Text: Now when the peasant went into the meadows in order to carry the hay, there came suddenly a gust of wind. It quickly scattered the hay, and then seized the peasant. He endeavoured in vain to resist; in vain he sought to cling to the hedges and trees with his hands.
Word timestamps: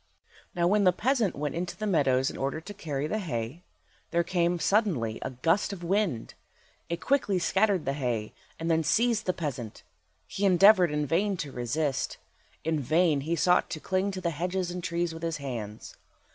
Now 0.55 0.65
when 0.65 0.83
the 0.83 0.91
peasant 0.91 1.35
went 1.35 1.53
into 1.53 1.77
the 1.77 1.85
meadows 1.85 2.31
in 2.31 2.35
order 2.35 2.59
to 2.59 2.73
carry 2.73 3.05
the 3.05 3.19
hay, 3.19 3.61
there 4.09 4.23
came 4.23 4.57
suddenly 4.57 5.19
a 5.21 5.29
gust 5.29 5.71
of 5.71 5.83
wind. 5.83 6.33
It 6.89 6.99
quickly 6.99 7.37
scattered 7.37 7.85
the 7.85 7.93
hay, 7.93 8.33
and 8.59 8.71
then 8.71 8.83
seized 8.83 9.27
the 9.27 9.31
peasant. 9.33 9.83
He 10.25 10.43
endeavoured 10.43 10.89
in 10.89 11.05
vain 11.05 11.37
to 11.45 11.51
resist; 11.51 12.17
in 12.63 12.79
vain 12.79 13.21
he 13.21 13.35
sought 13.35 13.69
to 13.69 13.79
cling 13.79 14.09
to 14.09 14.21
the 14.21 14.31
hedges 14.31 14.71
and 14.71 14.83
trees 14.83 15.13
with 15.13 15.21
his 15.21 15.37
hands. 15.37 15.95